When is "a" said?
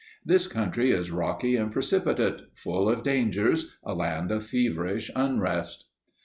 3.83-3.93